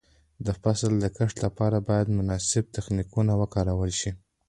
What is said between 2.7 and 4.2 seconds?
تخنیکونه وکارول شي.